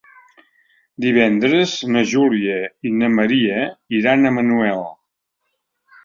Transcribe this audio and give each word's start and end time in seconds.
Divendres 1.03 1.73
na 1.95 2.01
Júlia 2.13 2.55
i 2.91 2.93
na 3.01 3.09
Maria 3.17 3.59
iran 3.99 4.25
a 4.25 4.33
Manuel. 4.39 4.83